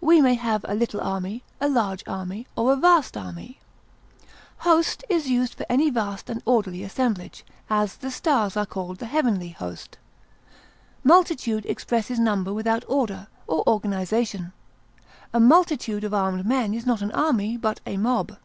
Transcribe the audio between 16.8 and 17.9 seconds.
not an army, but